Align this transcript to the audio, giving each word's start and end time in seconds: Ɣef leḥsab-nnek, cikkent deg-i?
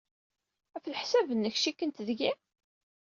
Ɣef 0.73 0.85
leḥsab-nnek, 0.87 1.55
cikkent 1.57 2.03
deg-i? 2.07 2.31